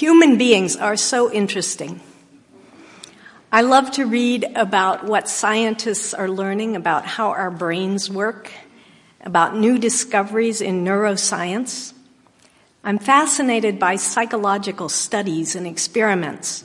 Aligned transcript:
Human 0.00 0.38
beings 0.38 0.76
are 0.76 0.96
so 0.96 1.30
interesting. 1.30 2.00
I 3.52 3.60
love 3.60 3.90
to 3.90 4.06
read 4.06 4.46
about 4.56 5.04
what 5.04 5.28
scientists 5.28 6.14
are 6.14 6.26
learning 6.26 6.74
about 6.74 7.04
how 7.04 7.32
our 7.32 7.50
brains 7.50 8.08
work, 8.08 8.50
about 9.20 9.58
new 9.58 9.78
discoveries 9.78 10.62
in 10.62 10.86
neuroscience. 10.86 11.92
I'm 12.82 12.96
fascinated 12.96 13.78
by 13.78 13.96
psychological 13.96 14.88
studies 14.88 15.54
and 15.54 15.66
experiments 15.66 16.64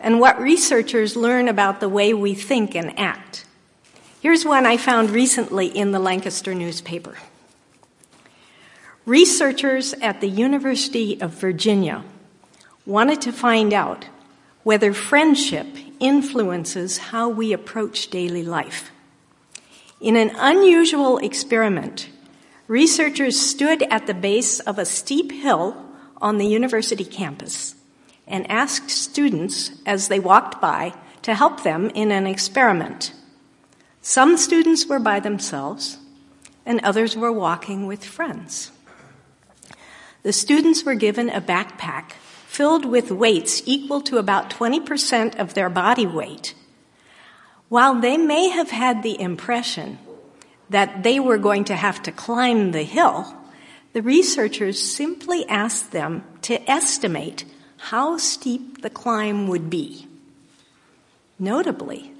and 0.00 0.18
what 0.18 0.40
researchers 0.40 1.14
learn 1.14 1.48
about 1.48 1.80
the 1.80 1.90
way 1.90 2.14
we 2.14 2.32
think 2.32 2.74
and 2.74 2.98
act. 2.98 3.44
Here's 4.22 4.46
one 4.46 4.64
I 4.64 4.78
found 4.78 5.10
recently 5.10 5.66
in 5.66 5.92
the 5.92 5.98
Lancaster 5.98 6.54
newspaper. 6.54 7.18
Researchers 9.04 9.92
at 9.92 10.22
the 10.22 10.30
University 10.30 11.20
of 11.20 11.32
Virginia 11.32 12.02
wanted 12.86 13.20
to 13.22 13.32
find 13.32 13.72
out 13.72 14.06
whether 14.62 14.92
friendship 14.92 15.66
influences 16.00 16.98
how 16.98 17.28
we 17.28 17.52
approach 17.52 18.08
daily 18.08 18.42
life. 18.42 18.90
In 20.00 20.16
an 20.16 20.32
unusual 20.36 21.18
experiment, 21.18 22.08
researchers 22.66 23.38
stood 23.38 23.82
at 23.84 24.06
the 24.06 24.14
base 24.14 24.60
of 24.60 24.78
a 24.78 24.84
steep 24.84 25.30
hill 25.30 25.76
on 26.20 26.38
the 26.38 26.46
university 26.46 27.04
campus 27.04 27.74
and 28.26 28.50
asked 28.50 28.90
students 28.90 29.72
as 29.86 30.08
they 30.08 30.18
walked 30.18 30.60
by 30.60 30.94
to 31.22 31.34
help 31.34 31.62
them 31.62 31.90
in 31.90 32.10
an 32.10 32.26
experiment. 32.26 33.12
Some 34.00 34.36
students 34.36 34.86
were 34.86 34.98
by 34.98 35.20
themselves, 35.20 35.98
and 36.66 36.80
others 36.80 37.16
were 37.16 37.32
walking 37.32 37.86
with 37.86 38.04
friends. 38.04 38.72
The 40.22 40.32
students 40.32 40.84
were 40.84 40.94
given 40.94 41.30
a 41.30 41.40
backpack 41.40 42.12
filled 42.52 42.84
with 42.84 43.10
weights 43.10 43.62
equal 43.64 44.02
to 44.02 44.18
about 44.18 44.50
20% 44.50 45.38
of 45.38 45.54
their 45.54 45.70
body 45.70 46.06
weight. 46.06 46.54
While 47.70 47.94
they 47.94 48.18
may 48.18 48.50
have 48.50 48.70
had 48.70 49.02
the 49.02 49.18
impression 49.18 49.98
that 50.68 51.02
they 51.02 51.18
were 51.18 51.38
going 51.38 51.64
to 51.64 51.74
have 51.74 52.02
to 52.02 52.12
climb 52.12 52.72
the 52.72 52.82
hill, 52.82 53.34
the 53.94 54.02
researchers 54.02 54.78
simply 54.78 55.48
asked 55.48 55.92
them 55.92 56.24
to 56.42 56.70
estimate 56.70 57.46
how 57.88 58.18
steep 58.18 58.82
the 58.82 58.90
climb 58.90 59.48
would 59.48 59.70
be. 59.70 60.06
Notably, 61.38 62.12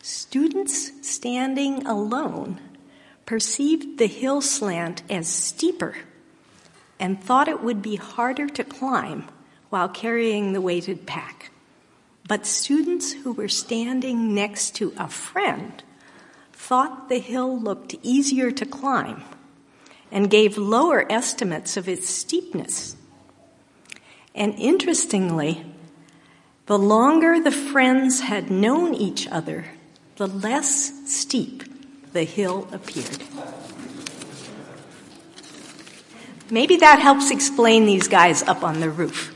students 0.00 0.92
standing 1.04 1.84
alone 1.88 2.60
perceived 3.26 3.98
the 3.98 4.06
hill 4.06 4.42
slant 4.42 5.02
as 5.10 5.26
steeper 5.26 5.96
and 7.00 7.20
thought 7.20 7.48
it 7.48 7.64
would 7.64 7.82
be 7.82 7.96
harder 7.96 8.46
to 8.46 8.62
climb 8.62 9.26
while 9.72 9.88
carrying 9.88 10.52
the 10.52 10.60
weighted 10.60 11.06
pack. 11.06 11.50
But 12.28 12.44
students 12.44 13.12
who 13.12 13.32
were 13.32 13.48
standing 13.48 14.34
next 14.34 14.76
to 14.76 14.92
a 14.98 15.08
friend 15.08 15.82
thought 16.52 17.08
the 17.08 17.18
hill 17.18 17.58
looked 17.58 17.94
easier 18.02 18.50
to 18.50 18.66
climb 18.66 19.22
and 20.10 20.28
gave 20.28 20.58
lower 20.58 21.10
estimates 21.10 21.78
of 21.78 21.88
its 21.88 22.06
steepness. 22.06 22.96
And 24.34 24.54
interestingly, 24.58 25.64
the 26.66 26.78
longer 26.78 27.40
the 27.40 27.50
friends 27.50 28.20
had 28.20 28.50
known 28.50 28.92
each 28.92 29.26
other, 29.26 29.64
the 30.16 30.26
less 30.26 30.92
steep 31.10 31.62
the 32.12 32.24
hill 32.24 32.68
appeared. 32.72 33.22
Maybe 36.50 36.76
that 36.76 36.98
helps 36.98 37.30
explain 37.30 37.86
these 37.86 38.06
guys 38.06 38.42
up 38.42 38.62
on 38.62 38.80
the 38.80 38.90
roof. 38.90 39.34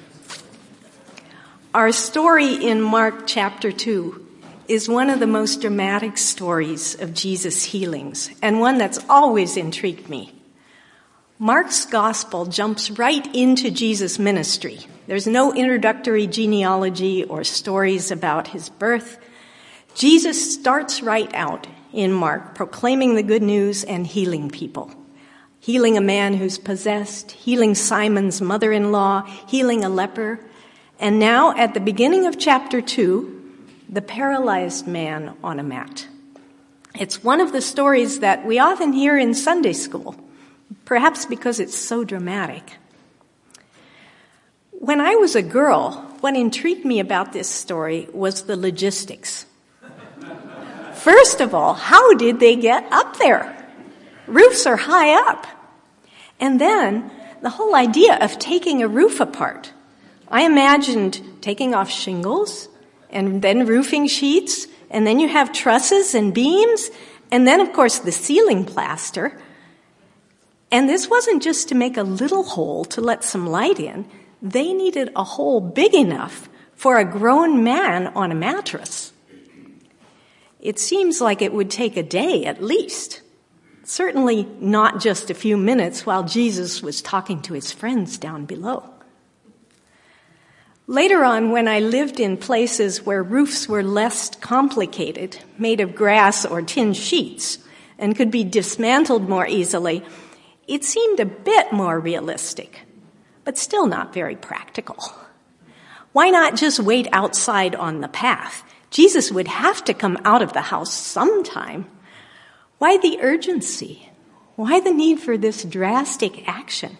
Our 1.76 1.92
story 1.92 2.54
in 2.54 2.80
Mark 2.80 3.26
chapter 3.26 3.70
2 3.70 4.26
is 4.66 4.88
one 4.88 5.10
of 5.10 5.20
the 5.20 5.26
most 5.26 5.60
dramatic 5.60 6.16
stories 6.16 6.98
of 6.98 7.12
Jesus' 7.12 7.64
healings, 7.64 8.30
and 8.40 8.60
one 8.60 8.78
that's 8.78 9.04
always 9.10 9.58
intrigued 9.58 10.08
me. 10.08 10.32
Mark's 11.38 11.84
gospel 11.84 12.46
jumps 12.46 12.90
right 12.92 13.26
into 13.36 13.70
Jesus' 13.70 14.18
ministry. 14.18 14.78
There's 15.06 15.26
no 15.26 15.52
introductory 15.52 16.26
genealogy 16.26 17.24
or 17.24 17.44
stories 17.44 18.10
about 18.10 18.48
his 18.48 18.70
birth. 18.70 19.18
Jesus 19.94 20.54
starts 20.54 21.02
right 21.02 21.30
out 21.34 21.66
in 21.92 22.10
Mark, 22.10 22.54
proclaiming 22.54 23.16
the 23.16 23.22
good 23.22 23.42
news 23.42 23.84
and 23.84 24.06
healing 24.06 24.48
people. 24.48 24.90
Healing 25.60 25.98
a 25.98 26.00
man 26.00 26.32
who's 26.32 26.56
possessed, 26.56 27.32
healing 27.32 27.74
Simon's 27.74 28.40
mother 28.40 28.72
in 28.72 28.92
law, 28.92 29.24
healing 29.46 29.84
a 29.84 29.90
leper, 29.90 30.40
and 30.98 31.18
now, 31.18 31.56
at 31.56 31.74
the 31.74 31.80
beginning 31.80 32.26
of 32.26 32.38
chapter 32.38 32.80
2, 32.80 33.36
the 33.88 34.02
paralyzed 34.02 34.86
man 34.86 35.36
on 35.44 35.60
a 35.60 35.62
mat. 35.62 36.06
It's 36.98 37.22
one 37.22 37.40
of 37.40 37.52
the 37.52 37.60
stories 37.60 38.20
that 38.20 38.46
we 38.46 38.58
often 38.58 38.92
hear 38.92 39.18
in 39.18 39.34
Sunday 39.34 39.74
school, 39.74 40.16
perhaps 40.86 41.26
because 41.26 41.60
it's 41.60 41.76
so 41.76 42.04
dramatic. 42.04 42.78
When 44.72 45.00
I 45.00 45.16
was 45.16 45.36
a 45.36 45.42
girl, 45.42 45.92
what 46.20 46.34
intrigued 46.36 46.84
me 46.84 47.00
about 47.00 47.32
this 47.32 47.48
story 47.48 48.08
was 48.12 48.44
the 48.44 48.56
logistics. 48.56 49.46
First 50.94 51.40
of 51.40 51.54
all, 51.54 51.74
how 51.74 52.14
did 52.14 52.40
they 52.40 52.56
get 52.56 52.90
up 52.90 53.18
there? 53.18 53.52
Roofs 54.26 54.66
are 54.66 54.76
high 54.76 55.12
up. 55.28 55.46
And 56.40 56.60
then 56.60 57.10
the 57.42 57.50
whole 57.50 57.74
idea 57.74 58.18
of 58.20 58.38
taking 58.38 58.82
a 58.82 58.88
roof 58.88 59.20
apart. 59.20 59.72
I 60.28 60.42
imagined 60.42 61.22
taking 61.40 61.74
off 61.74 61.90
shingles 61.90 62.68
and 63.10 63.42
then 63.42 63.66
roofing 63.66 64.06
sheets, 64.06 64.66
and 64.90 65.06
then 65.06 65.20
you 65.20 65.28
have 65.28 65.52
trusses 65.52 66.14
and 66.14 66.34
beams, 66.34 66.90
and 67.30 67.46
then, 67.46 67.60
of 67.60 67.72
course, 67.72 67.98
the 67.98 68.12
ceiling 68.12 68.64
plaster. 68.64 69.40
And 70.70 70.88
this 70.88 71.08
wasn't 71.08 71.42
just 71.42 71.68
to 71.68 71.74
make 71.74 71.96
a 71.96 72.02
little 72.02 72.42
hole 72.42 72.84
to 72.86 73.00
let 73.00 73.24
some 73.24 73.46
light 73.46 73.78
in, 73.78 74.08
they 74.42 74.72
needed 74.72 75.10
a 75.16 75.24
hole 75.24 75.60
big 75.60 75.94
enough 75.94 76.48
for 76.74 76.98
a 76.98 77.04
grown 77.04 77.64
man 77.64 78.08
on 78.08 78.30
a 78.30 78.34
mattress. 78.34 79.12
It 80.60 80.78
seems 80.78 81.20
like 81.20 81.42
it 81.42 81.52
would 81.52 81.70
take 81.70 81.96
a 81.96 82.02
day 82.02 82.44
at 82.44 82.62
least. 82.62 83.22
Certainly 83.84 84.48
not 84.60 85.00
just 85.00 85.30
a 85.30 85.34
few 85.34 85.56
minutes 85.56 86.04
while 86.04 86.24
Jesus 86.24 86.82
was 86.82 87.00
talking 87.00 87.40
to 87.42 87.54
his 87.54 87.70
friends 87.70 88.18
down 88.18 88.44
below. 88.44 88.95
Later 90.88 91.24
on, 91.24 91.50
when 91.50 91.66
I 91.66 91.80
lived 91.80 92.20
in 92.20 92.36
places 92.36 93.04
where 93.04 93.20
roofs 93.20 93.68
were 93.68 93.82
less 93.82 94.30
complicated, 94.36 95.38
made 95.58 95.80
of 95.80 95.96
grass 95.96 96.46
or 96.46 96.62
tin 96.62 96.92
sheets, 96.92 97.58
and 97.98 98.14
could 98.14 98.30
be 98.30 98.44
dismantled 98.44 99.28
more 99.28 99.48
easily, 99.48 100.04
it 100.68 100.84
seemed 100.84 101.18
a 101.18 101.26
bit 101.26 101.72
more 101.72 101.98
realistic, 101.98 102.82
but 103.44 103.58
still 103.58 103.86
not 103.86 104.14
very 104.14 104.36
practical. 104.36 105.12
Why 106.12 106.30
not 106.30 106.54
just 106.54 106.78
wait 106.78 107.08
outside 107.12 107.74
on 107.74 108.00
the 108.00 108.08
path? 108.08 108.62
Jesus 108.90 109.32
would 109.32 109.48
have 109.48 109.84
to 109.86 109.94
come 109.94 110.16
out 110.24 110.40
of 110.40 110.52
the 110.52 110.60
house 110.60 110.94
sometime. 110.94 111.86
Why 112.78 112.96
the 112.96 113.18
urgency? 113.20 114.08
Why 114.54 114.78
the 114.78 114.92
need 114.92 115.18
for 115.18 115.36
this 115.36 115.64
drastic 115.64 116.48
action? 116.48 116.96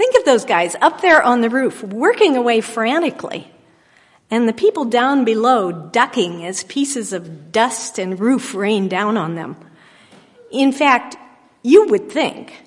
Think 0.00 0.16
of 0.16 0.24
those 0.24 0.46
guys 0.46 0.76
up 0.80 1.02
there 1.02 1.22
on 1.22 1.42
the 1.42 1.50
roof, 1.50 1.82
working 1.82 2.34
away 2.34 2.62
frantically, 2.62 3.52
and 4.30 4.48
the 4.48 4.54
people 4.54 4.86
down 4.86 5.26
below 5.26 5.70
ducking 5.70 6.42
as 6.46 6.64
pieces 6.64 7.12
of 7.12 7.52
dust 7.52 7.98
and 7.98 8.18
roof 8.18 8.54
rain 8.54 8.88
down 8.88 9.18
on 9.18 9.34
them. 9.34 9.56
In 10.50 10.72
fact, 10.72 11.18
you 11.62 11.86
would 11.88 12.10
think, 12.10 12.62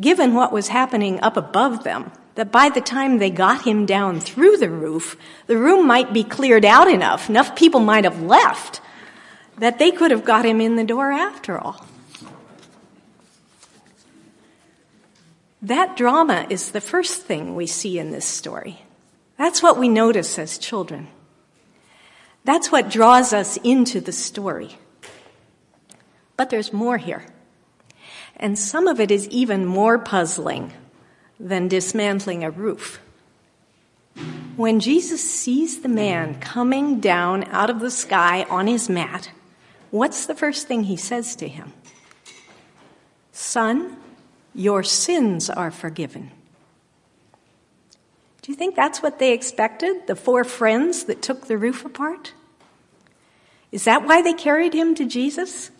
given 0.00 0.32
what 0.32 0.54
was 0.54 0.68
happening 0.68 1.20
up 1.20 1.36
above 1.36 1.84
them, 1.84 2.12
that 2.36 2.50
by 2.50 2.70
the 2.70 2.80
time 2.80 3.18
they 3.18 3.28
got 3.28 3.66
him 3.66 3.84
down 3.84 4.18
through 4.18 4.56
the 4.56 4.70
roof, 4.70 5.18
the 5.48 5.58
room 5.58 5.86
might 5.86 6.14
be 6.14 6.24
cleared 6.24 6.64
out 6.64 6.88
enough, 6.88 7.28
enough 7.28 7.54
people 7.54 7.80
might 7.80 8.04
have 8.04 8.22
left, 8.22 8.80
that 9.58 9.78
they 9.78 9.90
could 9.90 10.12
have 10.12 10.24
got 10.24 10.46
him 10.46 10.62
in 10.62 10.76
the 10.76 10.84
door 10.84 11.12
after 11.12 11.58
all. 11.58 11.84
That 15.62 15.96
drama 15.96 16.46
is 16.48 16.70
the 16.70 16.80
first 16.80 17.22
thing 17.22 17.54
we 17.54 17.66
see 17.66 17.98
in 17.98 18.10
this 18.10 18.24
story. 18.24 18.82
That's 19.36 19.62
what 19.62 19.78
we 19.78 19.88
notice 19.88 20.38
as 20.38 20.58
children. 20.58 21.08
That's 22.44 22.72
what 22.72 22.90
draws 22.90 23.32
us 23.32 23.58
into 23.58 24.00
the 24.00 24.12
story. 24.12 24.78
But 26.36 26.48
there's 26.48 26.72
more 26.72 26.96
here. 26.96 27.26
And 28.36 28.58
some 28.58 28.86
of 28.86 29.00
it 29.00 29.10
is 29.10 29.28
even 29.28 29.66
more 29.66 29.98
puzzling 29.98 30.72
than 31.38 31.68
dismantling 31.68 32.42
a 32.42 32.50
roof. 32.50 33.00
When 34.56 34.80
Jesus 34.80 35.22
sees 35.30 35.80
the 35.80 35.88
man 35.88 36.40
coming 36.40 37.00
down 37.00 37.44
out 37.44 37.70
of 37.70 37.80
the 37.80 37.90
sky 37.90 38.44
on 38.44 38.66
his 38.66 38.88
mat, 38.88 39.30
what's 39.90 40.26
the 40.26 40.34
first 40.34 40.66
thing 40.66 40.84
he 40.84 40.96
says 40.96 41.36
to 41.36 41.48
him? 41.48 41.72
Son, 43.32 43.96
your 44.54 44.82
sins 44.82 45.48
are 45.48 45.70
forgiven. 45.70 46.30
Do 48.42 48.52
you 48.52 48.56
think 48.56 48.74
that's 48.74 49.02
what 49.02 49.18
they 49.18 49.32
expected? 49.32 50.06
The 50.06 50.16
four 50.16 50.44
friends 50.44 51.04
that 51.04 51.22
took 51.22 51.46
the 51.46 51.58
roof 51.58 51.84
apart? 51.84 52.32
Is 53.70 53.84
that 53.84 54.04
why 54.04 54.22
they 54.22 54.32
carried 54.32 54.74
him 54.74 54.94
to 54.96 55.04
Jesus? 55.04 55.70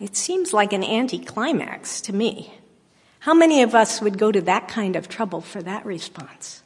It 0.00 0.16
seems 0.16 0.52
like 0.52 0.72
an 0.72 0.84
anticlimax 0.84 2.00
to 2.02 2.12
me. 2.12 2.52
How 3.20 3.34
many 3.34 3.62
of 3.62 3.74
us 3.74 4.00
would 4.00 4.18
go 4.18 4.32
to 4.32 4.40
that 4.42 4.66
kind 4.66 4.96
of 4.96 5.08
trouble 5.08 5.40
for 5.40 5.62
that 5.62 5.86
response? 5.86 6.62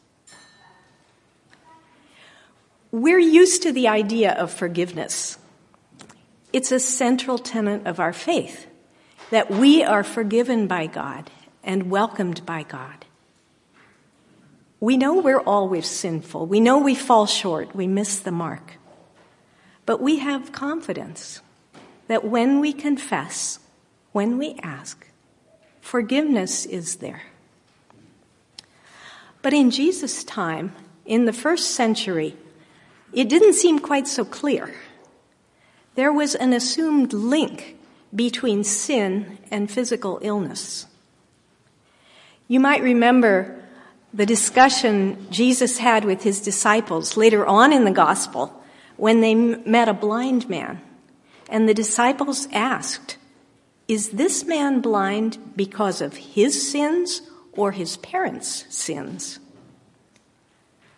We're 2.91 3.19
used 3.19 3.63
to 3.65 3.73
the 3.73 3.89
idea 3.89 4.33
of 4.33 4.51
forgiveness. 4.51 5.39
It's 6.53 6.73
a 6.73 6.81
central 6.81 7.37
tenet 7.37 7.87
of 7.87 8.01
our 8.01 8.15
faith 8.15 8.67
that 9.31 9.51
we 9.51 9.83
are 9.83 10.05
forgiven 10.05 10.67
by 10.67 10.87
God 10.87 11.31
and 11.65 11.91
welcomed 11.91 12.47
by 12.47 12.63
God. 12.63 13.05
We 14.79 14.97
know 14.97 15.15
we're 15.15 15.41
always 15.41 15.87
sinful. 15.87 16.47
We 16.47 16.61
know 16.61 16.79
we 16.79 16.95
fall 16.95 17.27
short. 17.27 17.75
We 17.75 17.87
miss 17.87 18.19
the 18.19 18.31
mark. 18.31 18.75
But 19.85 20.01
we 20.01 20.19
have 20.19 20.53
confidence 20.53 21.41
that 22.09 22.25
when 22.25 22.61
we 22.61 22.73
confess, 22.73 23.59
when 24.13 24.39
we 24.39 24.59
ask, 24.63 25.07
forgiveness 25.81 26.67
is 26.67 26.97
there. 26.97 27.23
But 29.43 29.53
in 29.53 29.71
Jesus' 29.71 30.25
time, 30.25 30.75
in 31.05 31.25
the 31.25 31.33
first 31.33 31.73
century, 31.73 32.37
it 33.13 33.29
didn't 33.29 33.55
seem 33.55 33.79
quite 33.79 34.09
so 34.09 34.25
clear. 34.25 34.75
There 35.95 36.13
was 36.13 36.35
an 36.35 36.53
assumed 36.53 37.13
link 37.13 37.76
between 38.17 38.65
sin 38.65 39.39
and 39.51 39.71
physical 39.71 40.19
illness. 40.23 40.87
You 42.49 42.59
might 42.59 42.83
remember 42.83 43.63
the 44.15 44.27
discussion 44.27 45.27
Jesus 45.31 45.79
had 45.79 46.05
with 46.05 46.23
his 46.23 46.41
disciples 46.41 47.17
later 47.17 47.47
on 47.47 47.73
in 47.73 47.85
the 47.85 47.91
gospel 47.91 48.63
when 48.97 49.21
they 49.21 49.35
met 49.35 49.89
a 49.89 49.95
blind 49.95 50.49
man. 50.49 50.81
And 51.51 51.69
the 51.69 51.75
disciples 51.75 52.49
asked, 52.53 53.19
Is 53.87 54.11
this 54.11 54.45
man 54.45 54.81
blind 54.81 55.53
because 55.55 56.01
of 56.01 56.17
his 56.17 56.71
sins 56.71 57.23
or 57.53 57.73
his 57.73 57.99
parents' 57.99 58.65
sins? 58.71 59.39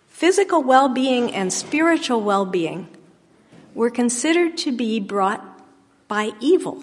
Physical 0.07 0.63
well 0.63 0.89
being 0.89 1.35
and 1.35 1.53
spiritual 1.53 2.21
well 2.21 2.45
being 2.45 2.89
were 3.75 3.91
considered 3.91 4.57
to 4.59 4.73
be 4.73 5.01
brought 5.01 5.45
by 6.09 6.33
evil. 6.41 6.83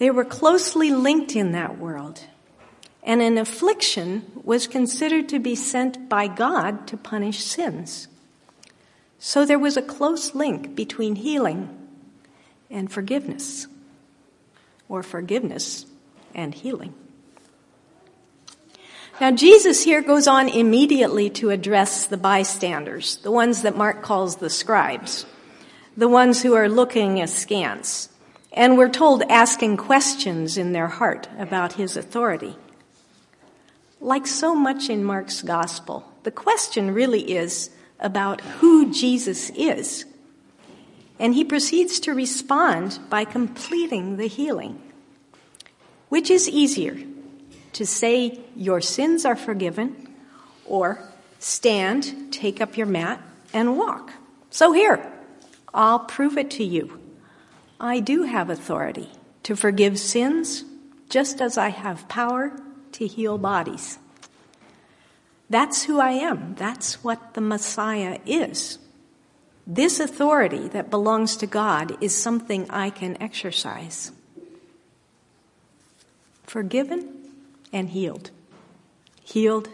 They 0.00 0.10
were 0.10 0.24
closely 0.24 0.90
linked 0.90 1.36
in 1.36 1.52
that 1.52 1.78
world 1.78 2.24
and 3.02 3.20
an 3.20 3.36
affliction 3.36 4.30
was 4.44 4.66
considered 4.66 5.28
to 5.28 5.38
be 5.38 5.54
sent 5.54 6.08
by 6.08 6.26
God 6.26 6.86
to 6.88 6.96
punish 6.96 7.44
sins. 7.44 8.08
So 9.18 9.44
there 9.44 9.58
was 9.58 9.76
a 9.76 9.82
close 9.82 10.34
link 10.34 10.74
between 10.74 11.16
healing 11.16 11.68
and 12.70 12.90
forgiveness, 12.90 13.66
or 14.88 15.02
forgiveness 15.02 15.84
and 16.34 16.54
healing. 16.54 16.94
Now, 19.20 19.32
Jesus 19.32 19.84
here 19.84 20.00
goes 20.00 20.26
on 20.26 20.48
immediately 20.48 21.28
to 21.30 21.50
address 21.50 22.06
the 22.06 22.16
bystanders, 22.16 23.16
the 23.18 23.30
ones 23.30 23.62
that 23.62 23.76
Mark 23.76 24.00
calls 24.00 24.36
the 24.36 24.48
scribes, 24.48 25.26
the 25.94 26.08
ones 26.08 26.42
who 26.42 26.54
are 26.54 26.70
looking 26.70 27.20
askance, 27.20 28.08
and 28.52 28.76
we're 28.76 28.88
told 28.88 29.22
asking 29.22 29.76
questions 29.76 30.56
in 30.56 30.72
their 30.72 30.88
heart 30.88 31.28
about 31.38 31.74
his 31.74 31.96
authority. 31.96 32.56
Like 34.00 34.26
so 34.26 34.54
much 34.54 34.88
in 34.88 35.04
Mark's 35.04 35.42
gospel, 35.42 36.10
the 36.22 36.30
question 36.30 36.92
really 36.92 37.32
is 37.32 37.70
about 38.00 38.40
who 38.40 38.92
Jesus 38.92 39.50
is. 39.50 40.04
And 41.18 41.34
he 41.34 41.44
proceeds 41.44 42.00
to 42.00 42.14
respond 42.14 42.98
by 43.10 43.24
completing 43.24 44.16
the 44.16 44.26
healing. 44.26 44.80
Which 46.08 46.30
is 46.30 46.48
easier, 46.48 46.98
to 47.74 47.86
say, 47.86 48.40
Your 48.56 48.80
sins 48.80 49.24
are 49.24 49.36
forgiven, 49.36 50.08
or 50.64 50.98
stand, 51.38 52.32
take 52.32 52.60
up 52.60 52.76
your 52.76 52.86
mat, 52.86 53.22
and 53.52 53.76
walk? 53.76 54.12
So 54.48 54.72
here, 54.72 55.12
I'll 55.72 56.00
prove 56.00 56.36
it 56.36 56.50
to 56.52 56.64
you. 56.64 56.99
I 57.80 58.00
do 58.00 58.24
have 58.24 58.50
authority 58.50 59.08
to 59.44 59.56
forgive 59.56 59.98
sins, 59.98 60.64
just 61.08 61.40
as 61.40 61.56
I 61.56 61.70
have 61.70 62.08
power 62.08 62.52
to 62.92 63.06
heal 63.06 63.38
bodies. 63.38 63.98
That's 65.48 65.84
who 65.84 65.98
I 65.98 66.10
am. 66.10 66.54
That's 66.56 67.02
what 67.02 67.32
the 67.32 67.40
Messiah 67.40 68.18
is. 68.26 68.78
This 69.66 69.98
authority 69.98 70.68
that 70.68 70.90
belongs 70.90 71.36
to 71.38 71.46
God 71.46 71.96
is 72.02 72.14
something 72.14 72.70
I 72.70 72.90
can 72.90 73.20
exercise. 73.20 74.12
Forgiven 76.44 77.30
and 77.72 77.88
healed. 77.88 78.30
Healed 79.24 79.70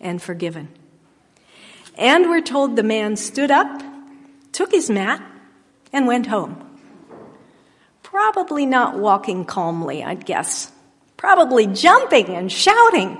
and 0.00 0.22
forgiven. 0.22 0.68
And 1.96 2.28
we're 2.28 2.42
told 2.42 2.76
the 2.76 2.82
man 2.82 3.16
stood 3.16 3.50
up, 3.50 3.82
took 4.52 4.70
his 4.70 4.88
mat, 4.88 5.22
and 5.92 6.06
went 6.06 6.26
home. 6.26 6.73
Probably 8.14 8.64
not 8.64 8.96
walking 8.96 9.44
calmly, 9.44 10.04
I'd 10.04 10.24
guess 10.24 10.70
probably 11.16 11.66
jumping 11.66 12.28
and 12.28 12.52
shouting, 12.52 13.18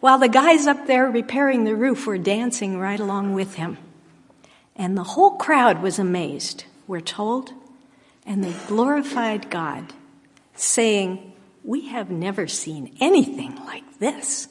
while 0.00 0.18
the 0.18 0.28
guys 0.28 0.66
up 0.66 0.86
there 0.86 1.10
repairing 1.10 1.64
the 1.64 1.74
roof 1.74 2.06
were 2.06 2.18
dancing 2.18 2.78
right 2.78 3.00
along 3.00 3.32
with 3.32 3.54
him. 3.54 3.78
And 4.76 4.98
the 4.98 5.02
whole 5.02 5.38
crowd 5.38 5.80
was 5.80 5.98
amazed, 5.98 6.64
we're 6.86 7.00
told, 7.00 7.52
and 8.26 8.44
they 8.44 8.52
glorified 8.68 9.48
God, 9.48 9.94
saying, 10.54 11.32
We 11.64 11.88
have 11.88 12.10
never 12.10 12.46
seen 12.46 12.94
anything 13.00 13.56
like 13.64 13.98
this. 13.98 14.48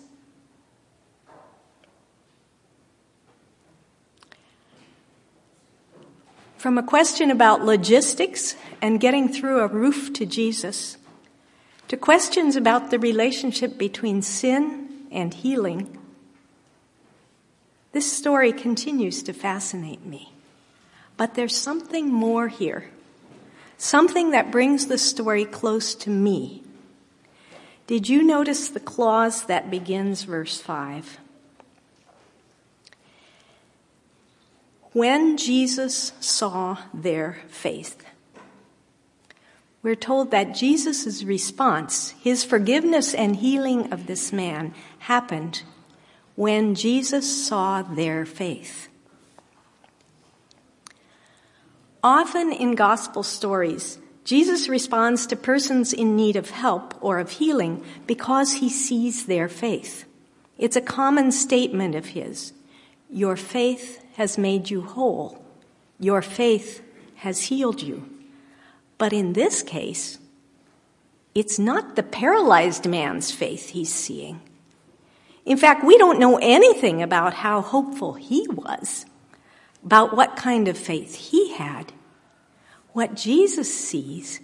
From 6.58 6.80
a 6.80 6.84
question 6.84 7.30
about 7.30 7.64
logistics 7.64 8.56
and 8.84 9.00
getting 9.00 9.30
through 9.30 9.62
a 9.62 9.68
roof 9.68 10.12
to 10.12 10.26
Jesus, 10.26 10.98
to 11.88 11.96
questions 11.96 12.58
about 12.58 12.92
the 12.92 13.00
relationship 13.00 13.78
between 13.78 14.22
sin 14.22 15.08
and 15.10 15.34
healing, 15.34 15.98
this 17.94 18.12
story 18.12 18.52
continues 18.52 19.24
to 19.24 19.32
fascinate 19.32 20.06
me. 20.06 20.34
But 21.16 21.36
there's 21.36 21.56
something 21.56 22.12
more 22.12 22.50
here, 22.50 22.90
something 23.78 24.32
that 24.32 24.52
brings 24.52 24.88
the 24.88 24.98
story 24.98 25.46
close 25.46 25.96
to 25.96 26.10
me. 26.10 26.62
Did 27.88 28.10
you 28.10 28.22
notice 28.22 28.68
the 28.68 28.82
clause 28.82 29.46
that 29.46 29.72
begins 29.72 30.24
verse 30.24 30.60
5? 30.60 31.20
When 34.92 35.38
Jesus 35.38 36.12
saw 36.20 36.80
their 36.94 37.38
faith. 37.48 38.04
We're 39.84 39.96
told 39.96 40.32
that 40.32 40.56
Jesus' 40.56 41.26
response, 41.26 42.12
his 42.22 42.46
forgiveness 42.46 43.14
and 43.14 43.36
healing 43.36 43.92
of 43.92 44.08
this 44.08 44.32
man, 44.32 44.74
happened 45.00 45.64
when 46.36 46.74
Jesus 46.74 47.48
saw 47.48 47.82
their 47.82 48.26
faith. 48.26 48.88
Often 52.02 52.54
in 52.54 52.76
gospel 52.76 53.24
stories, 53.24 53.98
Jesus 54.24 54.70
responds 54.70 55.28
to 55.28 55.36
persons 55.36 55.92
in 55.92 56.16
need 56.16 56.38
of 56.38 56.50
help 56.50 56.96
or 57.02 57.20
of 57.20 57.32
healing 57.32 57.84
because 58.08 58.54
he 58.54 58.70
sees 58.70 59.26
their 59.26 59.50
faith. 59.50 60.06
It's 60.58 60.78
a 60.78 60.82
common 60.82 61.34
statement 61.34 61.96
of 61.96 62.08
his. 62.08 62.54
Your 63.10 63.36
faith 63.36 64.02
has 64.16 64.38
made 64.38 64.70
you 64.70 64.82
whole. 64.82 65.44
Your 66.00 66.22
faith 66.22 66.82
has 67.16 67.44
healed 67.44 67.82
you. 67.82 68.13
But 68.98 69.14
in 69.14 69.34
this 69.34 69.64
case, 69.64 70.20
it's 71.36 71.58
not 71.58 71.96
the 71.96 72.04
paralyzed 72.04 72.88
man's 72.88 73.32
faith 73.32 73.70
he's 73.70 73.94
seeing. 73.94 74.42
In 75.46 75.58
fact, 75.58 75.84
we 75.84 75.98
don't 75.98 76.20
know 76.20 76.38
anything 76.38 77.02
about 77.02 77.34
how 77.34 77.62
hopeful 77.62 78.14
he 78.14 78.48
was, 78.50 79.06
about 79.84 80.16
what 80.16 80.36
kind 80.36 80.68
of 80.68 80.78
faith 80.78 81.16
he 81.16 81.54
had. 81.54 81.92
What 82.94 83.16
Jesus 83.16 83.74
sees 83.74 84.40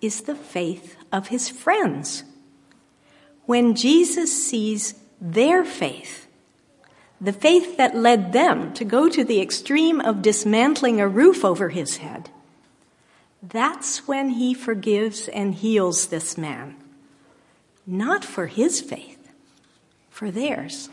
is 0.00 0.22
the 0.22 0.34
faith 0.34 0.96
of 1.12 1.28
his 1.28 1.48
friends. 1.48 2.24
When 3.46 3.74
Jesus 3.74 4.44
sees 4.44 4.94
their 5.20 5.64
faith, 5.64 6.26
the 7.20 7.32
faith 7.32 7.76
that 7.76 7.94
led 7.94 8.32
them 8.32 8.72
to 8.74 8.84
go 8.84 9.08
to 9.08 9.24
the 9.24 9.40
extreme 9.40 10.00
of 10.00 10.22
dismantling 10.22 11.00
a 11.00 11.08
roof 11.08 11.44
over 11.44 11.68
his 11.68 11.98
head, 11.98 12.30
that's 13.48 14.06
when 14.08 14.30
he 14.30 14.54
forgives 14.54 15.28
and 15.28 15.54
heals 15.54 16.06
this 16.06 16.38
man. 16.38 16.76
Not 17.86 18.24
for 18.24 18.46
his 18.46 18.80
faith, 18.80 19.28
for 20.08 20.30
theirs. 20.30 20.88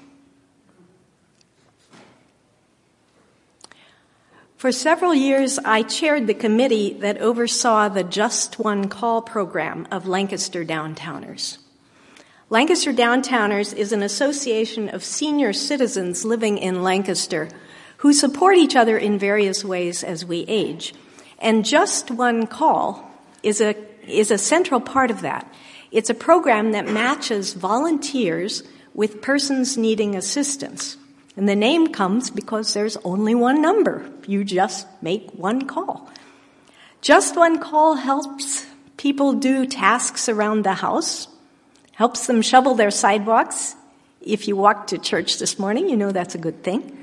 For 4.58 4.72
several 4.72 5.15
years, 5.15 5.58
I 5.60 5.81
chaired 5.81 6.27
the 6.27 6.36
committee 6.36 6.93
that 7.00 7.17
oversaw 7.17 7.89
the 7.89 8.03
Just 8.03 8.60
One 8.60 8.89
Call 8.89 9.22
program 9.22 9.88
of 9.89 10.08
Lancaster 10.08 10.63
Downtowners. 10.63 11.58
Lancaster 12.50 12.93
Downtowners 12.93 13.74
is 13.74 13.91
an 13.91 14.03
association 14.03 14.89
of 14.89 15.03
senior 15.03 15.53
citizens 15.53 16.25
living 16.25 16.58
in 16.58 16.84
Lancaster 16.84 17.50
who 17.98 18.13
support 18.13 18.58
each 18.58 18.75
other 18.75 18.98
in 18.98 19.17
various 19.17 19.63
ways 19.63 20.03
as 20.03 20.25
we 20.25 20.46
age. 20.48 20.93
And 21.41 21.65
Just 21.65 22.12
One 22.12 22.45
Call 22.45 23.10
is 23.41 23.62
a, 23.62 23.75
is 24.07 24.29
a 24.29 24.38
central 24.38 24.79
part 24.79 25.10
of 25.10 25.21
that. 25.21 25.51
It's 25.91 26.12
a 26.12 26.13
program 26.13 26.71
that 26.74 26.88
matches 26.88 27.53
volunteers 27.53 28.63
with 28.93 29.21
persons 29.21 29.75
needing 29.75 30.15
assistance. 30.15 30.98
And 31.36 31.50
the 31.50 31.55
name 31.55 31.88
comes 31.88 32.29
because 32.29 32.74
there's 32.74 32.95
only 32.98 33.33
one 33.33 33.62
number. 33.62 34.07
You 34.27 34.43
just 34.43 34.86
make 35.01 35.31
one 35.31 35.67
call. 35.67 36.10
Just 37.01 37.36
one 37.36 37.60
call 37.60 37.95
helps 37.95 38.65
people 38.98 39.33
do 39.33 39.65
tasks 39.65 40.29
around 40.29 40.63
the 40.63 40.75
house, 40.75 41.27
helps 41.93 42.27
them 42.27 42.43
shovel 42.43 42.75
their 42.75 42.91
sidewalks. 42.91 43.75
If 44.21 44.48
you 44.48 44.55
walked 44.55 44.89
to 44.89 45.00
church 45.00 45.39
this 45.39 45.57
morning, 45.57 45.89
you 45.89 45.98
know 45.98 46.12
that's 46.12 46.36
a 46.36 46.38
good 46.38 46.63
thing. 46.63 47.00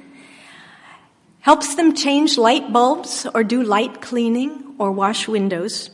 Helps 1.40 1.74
them 1.74 1.94
change 1.94 2.36
light 2.36 2.72
bulbs 2.72 3.26
or 3.34 3.44
do 3.44 3.62
light 3.62 4.00
cleaning 4.02 4.74
or 4.78 4.92
wash 4.92 5.28
windows. 5.28 5.90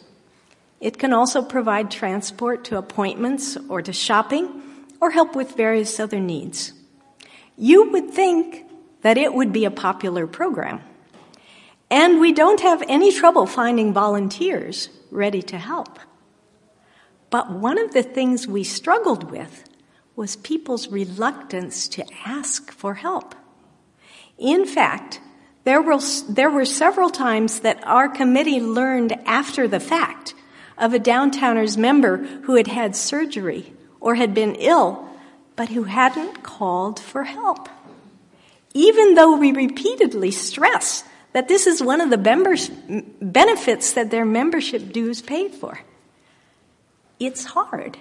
It 0.80 0.98
can 0.98 1.12
also 1.12 1.42
provide 1.42 1.90
transport 1.90 2.64
to 2.64 2.78
appointments 2.78 3.56
or 3.68 3.82
to 3.82 3.92
shopping 3.92 4.62
or 5.00 5.10
help 5.10 5.36
with 5.36 5.56
various 5.56 6.00
other 6.00 6.20
needs 6.20 6.72
you 7.56 7.90
would 7.90 8.10
think 8.10 8.66
that 9.02 9.18
it 9.18 9.32
would 9.32 9.52
be 9.52 9.64
a 9.64 9.70
popular 9.70 10.26
program. 10.26 10.80
And 11.90 12.20
we 12.20 12.32
don't 12.32 12.60
have 12.60 12.82
any 12.88 13.12
trouble 13.12 13.46
finding 13.46 13.92
volunteers 13.92 14.88
ready 15.10 15.42
to 15.42 15.58
help. 15.58 15.98
But 17.30 17.50
one 17.50 17.78
of 17.78 17.92
the 17.92 18.02
things 18.02 18.46
we 18.46 18.64
struggled 18.64 19.30
with 19.30 19.64
was 20.16 20.36
people's 20.36 20.88
reluctance 20.88 21.88
to 21.88 22.04
ask 22.24 22.72
for 22.72 22.94
help. 22.94 23.34
In 24.38 24.64
fact, 24.64 25.20
there 25.64 25.80
were, 25.80 25.98
there 26.28 26.50
were 26.50 26.64
several 26.64 27.10
times 27.10 27.60
that 27.60 27.82
our 27.86 28.08
committee 28.08 28.60
learned 28.60 29.12
after 29.24 29.66
the 29.66 29.80
fact 29.80 30.34
of 30.76 30.92
a 30.92 30.98
downtowners 30.98 31.76
member 31.76 32.18
who 32.18 32.56
had 32.56 32.66
had 32.66 32.94
surgery 32.94 33.72
or 34.00 34.14
had 34.14 34.34
been 34.34 34.54
ill 34.56 35.08
but 35.56 35.70
who 35.70 35.84
hadn't 35.84 36.42
called 36.42 37.00
for 37.00 37.24
help. 37.24 37.68
Even 38.74 39.14
though 39.14 39.36
we 39.36 39.52
repeatedly 39.52 40.30
stress 40.30 41.04
that 41.32 41.48
this 41.48 41.66
is 41.66 41.82
one 41.82 42.00
of 42.00 42.10
the 42.10 42.18
members, 42.18 42.68
benefits 43.20 43.92
that 43.92 44.10
their 44.10 44.24
membership 44.24 44.92
dues 44.92 45.22
paid 45.22 45.54
for. 45.54 45.80
It's 47.18 47.44
hard 47.44 47.96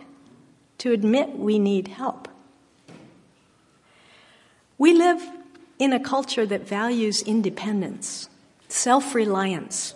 to 0.80 0.92
admit 0.92 1.38
we 1.38 1.60
need 1.60 1.88
help. 1.88 2.28
We 4.78 4.94
live 4.94 5.24
in 5.80 5.94
a 5.94 6.00
culture 6.00 6.46
that 6.46 6.68
values 6.68 7.22
independence, 7.22 8.30
self 8.68 9.16
reliance. 9.16 9.96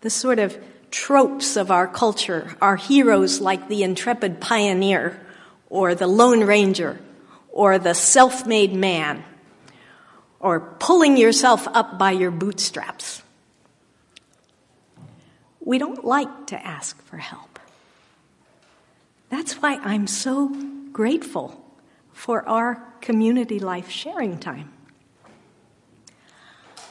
The 0.00 0.10
sort 0.10 0.38
of 0.38 0.58
tropes 0.90 1.56
of 1.56 1.70
our 1.70 1.86
culture 1.86 2.56
are 2.60 2.76
heroes 2.76 3.40
like 3.40 3.68
the 3.68 3.82
intrepid 3.82 4.40
pioneer 4.40 5.20
or 5.70 5.94
the 5.94 6.06
Lone 6.06 6.44
Ranger 6.44 7.00
or 7.50 7.78
the 7.78 7.94
self 7.94 8.46
made 8.46 8.74
man 8.74 9.24
or 10.40 10.60
pulling 10.60 11.16
yourself 11.16 11.68
up 11.68 11.98
by 11.98 12.10
your 12.10 12.30
bootstraps. 12.30 13.22
We 15.60 15.78
don't 15.78 16.04
like 16.04 16.48
to 16.48 16.66
ask 16.66 17.00
for 17.04 17.16
help. 17.16 17.60
That's 19.30 19.54
why 19.62 19.76
I'm 19.76 20.06
so 20.08 20.48
grateful 20.92 21.61
for 22.12 22.48
our 22.48 22.82
community 23.00 23.58
life 23.58 23.90
sharing 23.90 24.38
time. 24.38 24.72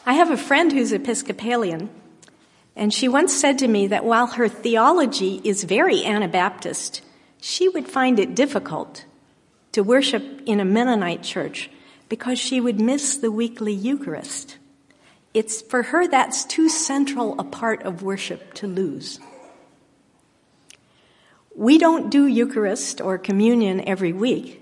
I 0.05 0.13
have 0.13 0.31
a 0.31 0.37
friend 0.37 0.71
who's 0.71 0.91
Episcopalian, 0.91 1.89
and 2.75 2.93
she 2.93 3.07
once 3.07 3.33
said 3.33 3.59
to 3.59 3.67
me 3.67 3.87
that 3.87 4.03
while 4.03 4.27
her 4.27 4.47
theology 4.47 5.39
is 5.43 5.63
very 5.63 6.03
Anabaptist, 6.03 7.01
she 7.39 7.69
would 7.69 7.87
find 7.87 8.19
it 8.19 8.35
difficult 8.35 9.05
to 9.71 9.83
worship 9.83 10.41
in 10.45 10.59
a 10.59 10.65
Mennonite 10.65 11.23
church 11.23 11.69
because 12.09 12.39
she 12.39 12.59
would 12.59 12.79
miss 12.79 13.17
the 13.17 13.31
weekly 13.31 13.73
Eucharist. 13.73 14.57
It's 15.33 15.61
for 15.61 15.83
her 15.83 16.07
that's 16.07 16.43
too 16.43 16.67
central 16.67 17.39
a 17.39 17.43
part 17.43 17.83
of 17.83 18.03
worship 18.03 18.53
to 18.55 18.67
lose. 18.67 19.19
We 21.55 21.77
don't 21.77 22.09
do 22.09 22.25
Eucharist 22.25 23.01
or 23.01 23.17
communion 23.17 23.81
every 23.87 24.13
week, 24.13 24.60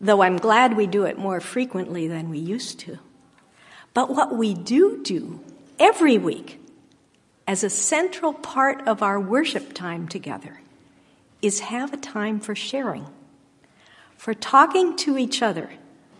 though 0.00 0.22
I'm 0.22 0.36
glad 0.36 0.76
we 0.76 0.86
do 0.86 1.04
it 1.04 1.18
more 1.18 1.40
frequently 1.40 2.08
than 2.08 2.30
we 2.30 2.38
used 2.38 2.80
to. 2.80 2.98
But 3.94 4.10
what 4.10 4.36
we 4.36 4.54
do 4.54 5.02
do 5.02 5.40
every 5.78 6.18
week 6.18 6.60
as 7.46 7.64
a 7.64 7.70
central 7.70 8.32
part 8.32 8.86
of 8.86 9.02
our 9.02 9.18
worship 9.18 9.72
time 9.72 10.06
together 10.06 10.60
is 11.40 11.60
have 11.60 11.92
a 11.92 11.96
time 11.96 12.40
for 12.40 12.54
sharing, 12.54 13.06
for 14.16 14.34
talking 14.34 14.96
to 14.96 15.16
each 15.16 15.42
other 15.42 15.70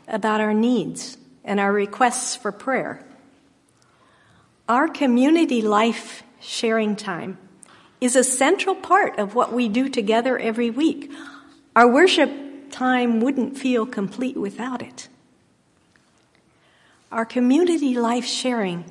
about 0.06 0.40
our 0.40 0.54
needs 0.54 1.18
and 1.44 1.61
our 1.61 1.73
requests 1.73 2.35
for 2.35 2.50
prayer. 2.50 3.04
Our 4.68 4.88
community 4.88 5.62
life 5.62 6.23
sharing 6.40 6.97
time 6.97 7.38
is 8.00 8.16
a 8.16 8.25
central 8.25 8.75
part 8.75 9.18
of 9.18 9.35
what 9.35 9.52
we 9.52 9.68
do 9.68 9.88
together 9.88 10.38
every 10.38 10.70
week. 10.70 11.11
Our 11.75 11.90
worship 11.90 12.30
time 12.70 13.20
wouldn't 13.20 13.58
feel 13.58 13.87
complete 13.87 14.37
without 14.37 14.82
it. 14.82 15.08
Our 17.10 17.25
community 17.25 17.94
life 17.94 18.26
sharing 18.26 18.84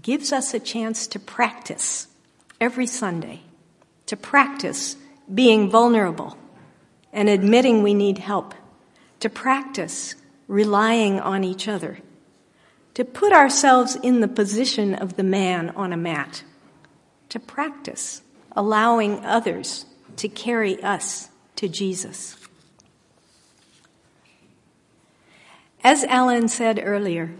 gives 0.00 0.32
us 0.32 0.54
a 0.54 0.60
chance 0.60 1.06
to 1.08 1.18
practice 1.18 2.06
every 2.60 2.86
Sunday, 2.86 3.40
to 4.06 4.16
practice 4.16 4.96
being 5.32 5.68
vulnerable 5.68 6.36
and 7.12 7.28
admitting 7.28 7.82
we 7.82 7.94
need 7.94 8.18
help, 8.18 8.54
to 9.20 9.28
practice 9.28 10.14
relying 10.46 11.18
on 11.18 11.42
each 11.42 11.66
other, 11.66 11.98
to 12.94 13.04
put 13.04 13.32
ourselves 13.32 13.96
in 13.96 14.20
the 14.20 14.28
position 14.28 14.94
of 14.94 15.16
the 15.16 15.24
man 15.24 15.70
on 15.70 15.92
a 15.92 15.96
mat, 15.96 16.44
to 17.28 17.40
practice 17.40 18.22
allowing 18.52 19.24
others 19.24 19.86
to 20.16 20.28
carry 20.28 20.82
us 20.82 21.28
to 21.56 21.68
Jesus. 21.68 22.35
As 25.86 26.02
Alan 26.02 26.48
said 26.48 26.82
earlier, 26.82 27.32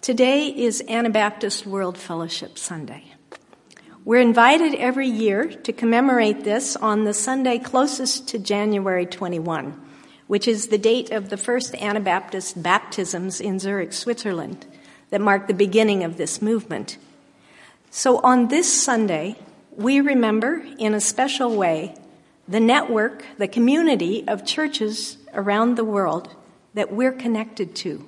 today 0.00 0.48
is 0.48 0.82
Anabaptist 0.88 1.64
World 1.64 1.96
Fellowship 1.96 2.58
Sunday. 2.58 3.04
We're 4.04 4.20
invited 4.20 4.74
every 4.74 5.06
year 5.06 5.44
to 5.44 5.72
commemorate 5.72 6.42
this 6.42 6.74
on 6.74 7.04
the 7.04 7.14
Sunday 7.14 7.60
closest 7.60 8.26
to 8.30 8.40
January 8.40 9.06
21, 9.06 9.80
which 10.26 10.48
is 10.48 10.66
the 10.66 10.76
date 10.76 11.12
of 11.12 11.28
the 11.28 11.36
first 11.36 11.76
Anabaptist 11.76 12.60
baptisms 12.60 13.40
in 13.40 13.60
Zurich, 13.60 13.92
Switzerland, 13.92 14.66
that 15.10 15.20
marked 15.20 15.46
the 15.46 15.54
beginning 15.54 16.02
of 16.02 16.16
this 16.16 16.42
movement. 16.42 16.98
So 17.92 18.18
on 18.24 18.48
this 18.48 18.72
Sunday, 18.72 19.36
we 19.70 20.00
remember 20.00 20.66
in 20.80 20.94
a 20.94 21.00
special 21.00 21.54
way 21.54 21.94
the 22.48 22.58
network, 22.58 23.24
the 23.38 23.46
community 23.46 24.26
of 24.26 24.44
churches 24.44 25.16
around 25.32 25.76
the 25.76 25.84
world 25.84 26.34
that 26.74 26.92
we're 26.92 27.12
connected 27.12 27.74
to. 27.76 28.04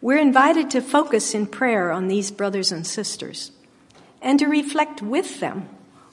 We're 0.00 0.18
invited 0.18 0.70
to 0.70 0.80
focus 0.80 1.34
in 1.34 1.46
prayer 1.46 1.90
on 1.90 2.08
these 2.08 2.30
brothers 2.30 2.70
and 2.70 2.86
sisters 2.86 3.50
and 4.22 4.38
to 4.38 4.46
reflect 4.46 5.02
with 5.02 5.40
them 5.40 5.68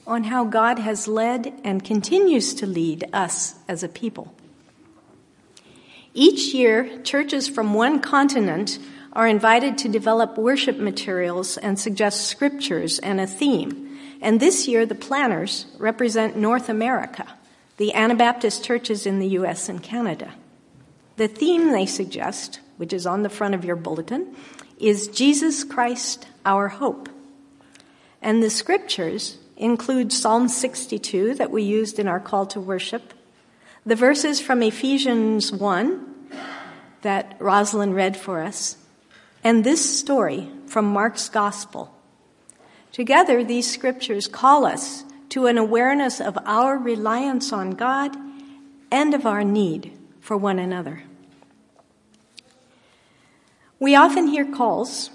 on 0.06 0.24
how 0.24 0.44
God 0.44 0.78
has 0.78 1.08
led 1.08 1.52
and 1.64 1.84
continues 1.84 2.54
to 2.54 2.66
lead 2.66 3.08
us 3.12 3.54
as 3.68 3.82
a 3.82 3.88
people. 3.88 4.34
Each 6.14 6.54
year, 6.54 7.00
churches 7.02 7.48
from 7.48 7.74
one 7.74 8.00
continent 8.00 8.78
are 9.12 9.26
invited 9.26 9.78
to 9.78 9.88
develop 9.88 10.38
worship 10.38 10.78
materials 10.78 11.56
and 11.56 11.78
suggest 11.78 12.26
scriptures 12.26 12.98
and 12.98 13.20
a 13.20 13.26
theme. 13.26 13.98
And 14.20 14.40
this 14.40 14.66
year, 14.66 14.86
the 14.86 14.94
planners 14.94 15.66
represent 15.78 16.36
North 16.36 16.68
America, 16.68 17.26
the 17.76 17.92
Anabaptist 17.94 18.64
churches 18.64 19.06
in 19.06 19.18
the 19.18 19.28
US 19.28 19.68
and 19.68 19.82
Canada. 19.82 20.32
The 21.16 21.28
theme 21.28 21.72
they 21.72 21.86
suggest, 21.86 22.60
which 22.76 22.92
is 22.92 23.06
on 23.06 23.22
the 23.22 23.30
front 23.30 23.54
of 23.54 23.64
your 23.64 23.76
bulletin, 23.76 24.34
is 24.78 25.08
Jesus 25.08 25.64
Christ, 25.64 26.26
our 26.44 26.68
hope. 26.68 27.08
And 28.20 28.42
the 28.42 28.50
scriptures 28.50 29.38
include 29.56 30.12
Psalm 30.12 30.48
62 30.48 31.34
that 31.34 31.50
we 31.50 31.62
used 31.62 31.98
in 31.98 32.06
our 32.06 32.20
call 32.20 32.46
to 32.46 32.60
worship, 32.60 33.14
The 33.86 33.96
verses 33.96 34.40
from 34.40 34.62
Ephesians 34.62 35.52
1 35.52 36.14
that 37.02 37.36
Rosalind 37.38 37.94
read 37.94 38.16
for 38.16 38.42
us, 38.42 38.76
and 39.44 39.62
this 39.64 39.98
story 39.98 40.50
from 40.66 40.86
Mark's 40.86 41.28
Gospel. 41.28 41.94
Together, 42.92 43.44
these 43.44 43.72
scriptures 43.72 44.26
call 44.26 44.66
us 44.66 45.04
to 45.28 45.46
an 45.46 45.56
awareness 45.56 46.20
of 46.20 46.36
our 46.44 46.76
reliance 46.76 47.52
on 47.52 47.70
God 47.70 48.16
and 48.90 49.14
of 49.14 49.24
our 49.24 49.44
need 49.44 49.96
for 50.20 50.36
one 50.36 50.58
another. 50.58 51.04
We 53.78 53.94
often 53.94 54.28
hear 54.28 54.46
calls 54.46 55.10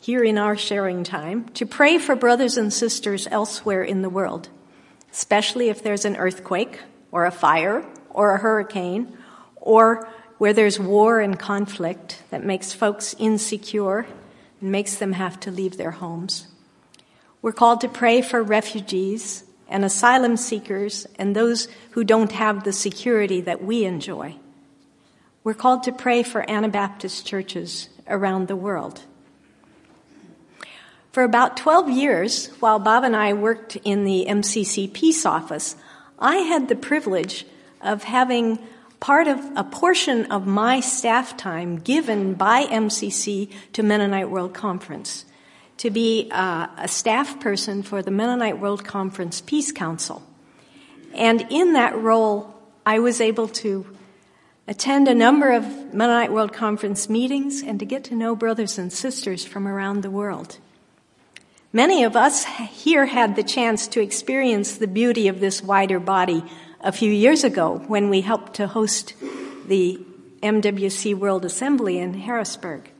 here 0.00 0.24
in 0.24 0.38
our 0.38 0.56
sharing 0.56 1.04
time 1.04 1.50
to 1.50 1.66
pray 1.66 1.98
for 1.98 2.16
brothers 2.16 2.56
and 2.56 2.72
sisters 2.72 3.28
elsewhere 3.30 3.82
in 3.82 4.00
the 4.00 4.08
world, 4.08 4.48
especially 5.12 5.68
if 5.68 5.82
there's 5.82 6.06
an 6.06 6.16
earthquake 6.16 6.80
or 7.12 7.26
a 7.26 7.30
fire 7.30 7.84
or 8.08 8.32
a 8.32 8.38
hurricane 8.38 9.14
or 9.56 10.08
where 10.38 10.54
there's 10.54 10.80
war 10.80 11.20
and 11.20 11.38
conflict 11.38 12.22
that 12.30 12.42
makes 12.42 12.72
folks 12.72 13.14
insecure 13.18 14.06
and 14.62 14.72
makes 14.72 14.94
them 14.94 15.12
have 15.12 15.38
to 15.40 15.50
leave 15.50 15.76
their 15.76 15.90
homes. 15.90 16.46
We're 17.42 17.52
called 17.52 17.82
to 17.82 17.88
pray 17.90 18.22
for 18.22 18.42
refugees 18.42 19.44
and 19.68 19.84
asylum 19.84 20.38
seekers 20.38 21.06
and 21.18 21.36
those 21.36 21.68
who 21.90 22.04
don't 22.04 22.32
have 22.32 22.64
the 22.64 22.72
security 22.72 23.42
that 23.42 23.62
we 23.62 23.84
enjoy. 23.84 24.36
We're 25.44 25.52
called 25.52 25.82
to 25.82 25.92
pray 25.92 26.22
for 26.22 26.50
Anabaptist 26.50 27.26
churches 27.26 27.90
around 28.08 28.48
the 28.48 28.56
world. 28.56 29.02
For 31.12 31.22
about 31.24 31.56
12 31.56 31.90
years, 31.90 32.46
while 32.60 32.78
Bob 32.78 33.02
and 33.02 33.16
I 33.16 33.32
worked 33.32 33.76
in 33.76 34.04
the 34.04 34.26
MCC 34.28 34.92
Peace 34.92 35.26
Office, 35.26 35.74
I 36.18 36.36
had 36.36 36.68
the 36.68 36.76
privilege 36.76 37.46
of 37.80 38.04
having 38.04 38.58
part 39.00 39.28
of 39.28 39.38
a 39.56 39.64
portion 39.64 40.26
of 40.26 40.46
my 40.46 40.80
staff 40.80 41.36
time 41.36 41.76
given 41.76 42.34
by 42.34 42.64
MCC 42.64 43.50
to 43.72 43.82
Mennonite 43.82 44.30
World 44.30 44.54
Conference 44.54 45.24
to 45.78 45.90
be 45.90 46.28
uh, 46.32 46.66
a 46.76 46.88
staff 46.88 47.40
person 47.40 47.82
for 47.82 48.02
the 48.02 48.10
Mennonite 48.10 48.58
World 48.58 48.84
Conference 48.84 49.40
Peace 49.40 49.72
Council. 49.72 50.22
And 51.14 51.46
in 51.50 51.72
that 51.74 51.96
role, 51.96 52.54
I 52.84 52.98
was 52.98 53.20
able 53.20 53.48
to 53.48 53.86
attend 54.68 55.08
a 55.08 55.14
number 55.14 55.50
of 55.50 55.64
Mennonite 55.94 56.30
World 56.30 56.52
Conference 56.52 57.08
meetings 57.08 57.62
and 57.62 57.80
to 57.80 57.86
get 57.86 58.04
to 58.04 58.14
know 58.14 58.36
brothers 58.36 58.76
and 58.76 58.92
sisters 58.92 59.42
from 59.42 59.66
around 59.66 60.02
the 60.02 60.10
world. 60.10 60.58
Many 61.72 62.04
of 62.04 62.14
us 62.14 62.44
here 62.44 63.06
had 63.06 63.34
the 63.34 63.42
chance 63.42 63.88
to 63.88 64.02
experience 64.02 64.76
the 64.76 64.86
beauty 64.86 65.26
of 65.26 65.40
this 65.40 65.62
wider 65.62 65.98
body 65.98 66.44
a 66.82 66.92
few 66.92 67.10
years 67.10 67.44
ago 67.44 67.82
when 67.88 68.10
we 68.10 68.20
helped 68.20 68.54
to 68.54 68.66
host 68.66 69.14
the 69.66 69.98
MWC 70.42 71.14
World 71.14 71.46
Assembly 71.46 71.98
in 71.98 72.12
Harrisburg. 72.12 72.90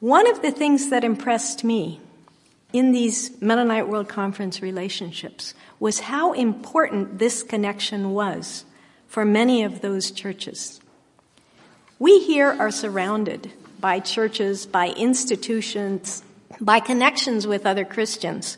One 0.00 0.28
of 0.28 0.42
the 0.42 0.50
things 0.50 0.90
that 0.90 1.04
impressed 1.04 1.62
me 1.62 2.00
in 2.72 2.90
these 2.90 3.40
Mennonite 3.40 3.86
World 3.86 4.08
Conference 4.08 4.62
relationships 4.62 5.54
was 5.78 6.00
how 6.00 6.32
important 6.32 7.20
this 7.20 7.44
connection 7.44 8.10
was 8.10 8.64
for 9.12 9.26
many 9.26 9.62
of 9.62 9.82
those 9.82 10.10
churches. 10.10 10.80
We 11.98 12.20
here 12.20 12.56
are 12.58 12.70
surrounded 12.70 13.52
by 13.78 14.00
churches, 14.00 14.64
by 14.64 14.88
institutions, 14.88 16.22
by 16.58 16.80
connections 16.80 17.46
with 17.46 17.66
other 17.66 17.84
Christians. 17.84 18.56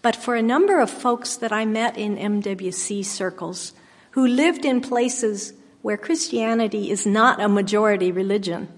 But 0.00 0.14
for 0.14 0.36
a 0.36 0.40
number 0.40 0.78
of 0.78 0.88
folks 0.88 1.34
that 1.34 1.50
I 1.50 1.64
met 1.64 1.98
in 1.98 2.16
MWC 2.16 3.04
circles 3.04 3.72
who 4.12 4.24
lived 4.24 4.64
in 4.64 4.82
places 4.82 5.52
where 5.80 5.96
Christianity 5.96 6.88
is 6.88 7.04
not 7.04 7.42
a 7.42 7.48
majority 7.48 8.12
religion, 8.12 8.68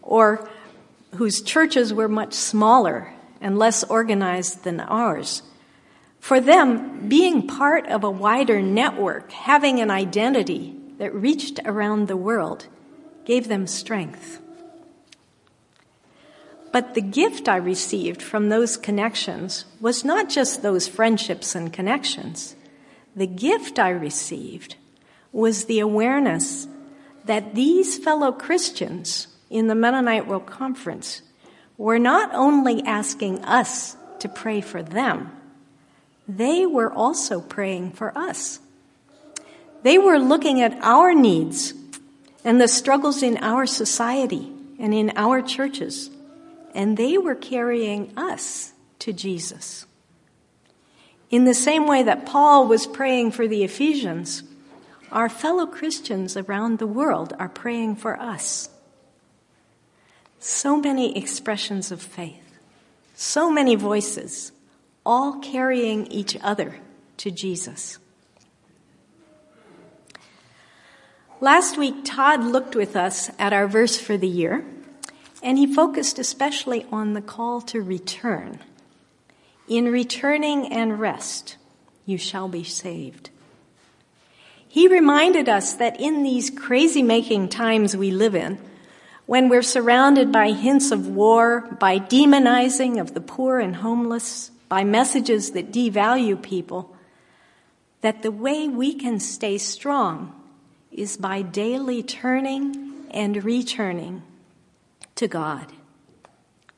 or 0.00 0.48
whose 1.16 1.42
churches 1.42 1.92
were 1.92 2.08
much 2.08 2.32
smaller 2.32 3.12
and 3.42 3.58
less 3.58 3.84
organized 3.84 4.64
than 4.64 4.80
ours. 4.80 5.42
For 6.20 6.38
them, 6.40 7.08
being 7.08 7.46
part 7.46 7.86
of 7.88 8.04
a 8.04 8.10
wider 8.10 8.62
network, 8.62 9.32
having 9.32 9.80
an 9.80 9.90
identity 9.90 10.76
that 10.98 11.14
reached 11.14 11.58
around 11.64 12.06
the 12.06 12.16
world, 12.16 12.66
gave 13.24 13.48
them 13.48 13.66
strength. 13.66 14.40
But 16.72 16.94
the 16.94 17.00
gift 17.00 17.48
I 17.48 17.56
received 17.56 18.22
from 18.22 18.48
those 18.48 18.76
connections 18.76 19.64
was 19.80 20.04
not 20.04 20.28
just 20.28 20.62
those 20.62 20.86
friendships 20.86 21.54
and 21.54 21.72
connections. 21.72 22.54
The 23.16 23.26
gift 23.26 23.78
I 23.78 23.90
received 23.90 24.76
was 25.32 25.64
the 25.64 25.80
awareness 25.80 26.68
that 27.24 27.54
these 27.54 27.98
fellow 27.98 28.30
Christians 28.30 29.26
in 29.48 29.66
the 29.66 29.74
Mennonite 29.74 30.26
World 30.26 30.46
Conference 30.46 31.22
were 31.76 31.98
not 31.98 32.30
only 32.34 32.82
asking 32.82 33.44
us 33.44 33.96
to 34.20 34.28
pray 34.28 34.60
for 34.60 34.82
them, 34.82 35.32
they 36.36 36.66
were 36.66 36.92
also 36.92 37.40
praying 37.40 37.92
for 37.92 38.16
us. 38.16 38.60
They 39.82 39.98
were 39.98 40.18
looking 40.18 40.60
at 40.60 40.78
our 40.82 41.14
needs 41.14 41.74
and 42.44 42.60
the 42.60 42.68
struggles 42.68 43.22
in 43.22 43.38
our 43.38 43.66
society 43.66 44.52
and 44.78 44.94
in 44.94 45.12
our 45.16 45.42
churches, 45.42 46.10
and 46.74 46.96
they 46.96 47.18
were 47.18 47.34
carrying 47.34 48.16
us 48.16 48.72
to 49.00 49.12
Jesus. 49.12 49.86
In 51.30 51.44
the 51.44 51.54
same 51.54 51.86
way 51.86 52.02
that 52.02 52.26
Paul 52.26 52.66
was 52.66 52.86
praying 52.86 53.32
for 53.32 53.46
the 53.46 53.62
Ephesians, 53.62 54.42
our 55.12 55.28
fellow 55.28 55.66
Christians 55.66 56.36
around 56.36 56.78
the 56.78 56.86
world 56.86 57.34
are 57.38 57.48
praying 57.48 57.96
for 57.96 58.20
us. 58.20 58.68
So 60.38 60.80
many 60.80 61.16
expressions 61.16 61.92
of 61.92 62.00
faith, 62.00 62.58
so 63.14 63.50
many 63.50 63.74
voices, 63.74 64.52
all 65.04 65.38
carrying 65.40 66.06
each 66.08 66.36
other 66.42 66.76
to 67.18 67.30
Jesus. 67.30 67.98
Last 71.40 71.78
week, 71.78 72.04
Todd 72.04 72.44
looked 72.44 72.76
with 72.76 72.96
us 72.96 73.30
at 73.38 73.54
our 73.54 73.66
verse 73.66 73.98
for 73.98 74.18
the 74.18 74.28
year, 74.28 74.64
and 75.42 75.56
he 75.56 75.74
focused 75.74 76.18
especially 76.18 76.84
on 76.92 77.14
the 77.14 77.22
call 77.22 77.62
to 77.62 77.80
return. 77.80 78.58
In 79.66 79.86
returning 79.86 80.70
and 80.70 81.00
rest, 81.00 81.56
you 82.04 82.18
shall 82.18 82.48
be 82.48 82.64
saved. 82.64 83.30
He 84.68 84.86
reminded 84.86 85.48
us 85.48 85.74
that 85.74 85.98
in 85.98 86.22
these 86.22 86.50
crazy 86.50 87.02
making 87.02 87.48
times 87.48 87.96
we 87.96 88.10
live 88.10 88.34
in, 88.34 88.58
when 89.26 89.48
we're 89.48 89.62
surrounded 89.62 90.30
by 90.30 90.50
hints 90.50 90.90
of 90.90 91.08
war, 91.08 91.62
by 91.80 91.98
demonizing 91.98 93.00
of 93.00 93.14
the 93.14 93.20
poor 93.20 93.60
and 93.60 93.76
homeless, 93.76 94.50
by 94.70 94.84
messages 94.84 95.50
that 95.50 95.72
devalue 95.72 96.40
people, 96.40 96.94
that 98.02 98.22
the 98.22 98.30
way 98.30 98.68
we 98.68 98.94
can 98.94 99.18
stay 99.18 99.58
strong 99.58 100.32
is 100.92 101.16
by 101.16 101.42
daily 101.42 102.02
turning 102.04 103.04
and 103.10 103.44
returning 103.44 104.22
to 105.16 105.26
God. 105.26 105.66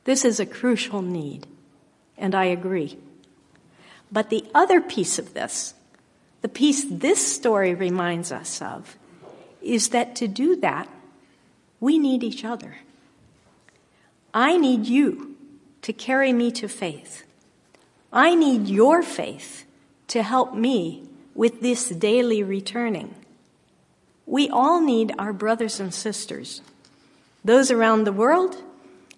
This 0.05 0.25
is 0.25 0.39
a 0.39 0.45
crucial 0.45 1.03
need, 1.03 1.45
and 2.17 2.33
I 2.33 2.45
agree. 2.45 2.97
But 4.11 4.31
the 4.31 4.43
other 4.55 4.81
piece 4.81 5.19
of 5.19 5.35
this, 5.35 5.75
the 6.41 6.49
piece 6.49 6.85
this 6.89 7.25
story 7.25 7.75
reminds 7.75 8.31
us 8.31 8.59
of, 8.59 8.97
is 9.61 9.89
that 9.89 10.15
to 10.15 10.27
do 10.27 10.55
that, 10.57 10.89
we 11.79 11.99
need 11.99 12.23
each 12.23 12.43
other. 12.43 12.77
I 14.33 14.57
need 14.57 14.87
you 14.87 15.35
to 15.83 15.93
carry 15.93 16.33
me 16.33 16.51
to 16.53 16.67
faith. 16.67 17.23
I 18.13 18.35
need 18.35 18.67
your 18.67 19.01
faith 19.01 19.65
to 20.09 20.21
help 20.21 20.53
me 20.53 21.03
with 21.33 21.61
this 21.61 21.89
daily 21.89 22.43
returning. 22.43 23.15
We 24.27 24.49
all 24.49 24.81
need 24.81 25.11
our 25.17 25.33
brothers 25.33 25.79
and 25.79 25.91
sisters, 25.91 26.61
those 27.43 27.71
around 27.71 28.03
the 28.03 28.13
world 28.13 28.55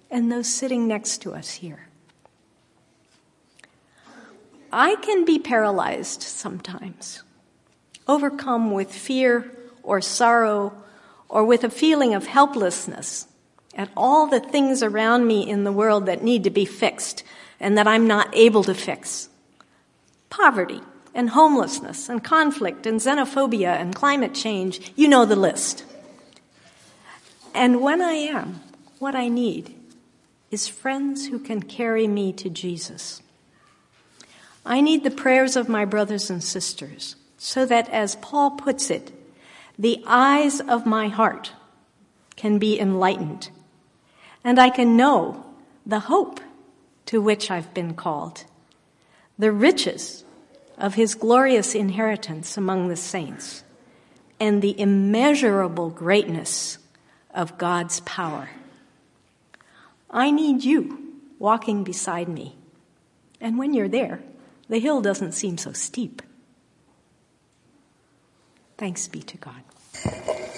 and 0.09 0.31
those 0.31 0.47
sitting 0.47 0.87
next 0.87 1.21
to 1.23 1.33
us 1.33 1.55
here. 1.55 1.87
I 4.71 4.95
can 4.95 5.25
be 5.25 5.39
paralyzed 5.39 6.21
sometimes, 6.21 7.21
overcome 8.07 8.71
with 8.71 8.93
fear 8.93 9.51
or 9.83 9.99
sorrow 9.99 10.73
or 11.27 11.43
with 11.43 11.65
a 11.65 11.69
feeling 11.69 12.13
of 12.13 12.27
helplessness 12.27 13.27
at 13.75 13.89
all 13.97 14.27
the 14.27 14.39
things 14.39 14.81
around 14.81 15.27
me 15.27 15.47
in 15.49 15.65
the 15.65 15.71
world 15.71 16.05
that 16.05 16.23
need 16.23 16.45
to 16.45 16.49
be 16.49 16.65
fixed 16.65 17.23
and 17.59 17.77
that 17.77 17.87
I'm 17.87 18.07
not 18.07 18.35
able 18.35 18.63
to 18.63 18.73
fix. 18.73 19.29
Poverty 20.29 20.81
and 21.13 21.29
homelessness 21.29 22.09
and 22.09 22.23
conflict 22.23 22.85
and 22.85 22.99
xenophobia 22.99 23.79
and 23.79 23.95
climate 23.95 24.33
change, 24.33 24.91
you 24.95 25.07
know 25.07 25.25
the 25.25 25.35
list. 25.35 25.85
And 27.53 27.81
when 27.81 28.01
I 28.01 28.13
am, 28.13 28.61
what 28.99 29.15
I 29.15 29.29
need 29.29 29.73
is 30.51 30.67
friends 30.67 31.27
who 31.27 31.39
can 31.39 31.61
carry 31.61 32.07
me 32.07 32.33
to 32.33 32.49
Jesus. 32.49 33.21
I 34.65 34.81
need 34.81 35.03
the 35.03 35.11
prayers 35.11 35.55
of 35.55 35.69
my 35.69 35.85
brothers 35.85 36.29
and 36.29 36.43
sisters 36.43 37.15
so 37.37 37.65
that, 37.65 37.89
as 37.89 38.15
Paul 38.17 38.51
puts 38.51 38.89
it, 38.89 39.11
the 39.77 40.03
eyes 40.07 40.59
of 40.59 40.85
my 40.85 41.07
heart 41.07 41.51
can 42.35 42.57
be 42.57 42.79
enlightened, 42.79 43.49
and 44.43 44.59
I 44.59 44.69
can 44.69 44.97
know 44.97 45.45
the 45.85 45.99
hope 45.99 46.39
to 47.07 47.21
which 47.21 47.51
I've 47.51 47.73
been 47.73 47.93
called, 47.93 48.45
the 49.37 49.51
riches 49.51 50.23
of 50.77 50.95
his 50.95 51.15
glorious 51.15 51.75
inheritance 51.75 52.57
among 52.57 52.87
the 52.87 52.95
saints, 52.95 53.63
and 54.39 54.61
the 54.61 54.79
immeasurable 54.79 55.89
greatness 55.89 56.77
of 57.33 57.57
God's 57.57 57.99
power. 58.01 58.49
I 60.09 60.31
need 60.31 60.63
you 60.63 61.13
walking 61.39 61.83
beside 61.83 62.27
me. 62.27 62.55
And 63.39 63.57
when 63.57 63.73
you're 63.73 63.87
there, 63.87 64.21
the 64.69 64.79
hill 64.79 65.01
doesn't 65.01 65.33
seem 65.33 65.57
so 65.57 65.73
steep. 65.73 66.21
Thanks 68.77 69.07
be 69.07 69.21
to 69.21 69.37
God. 69.37 70.51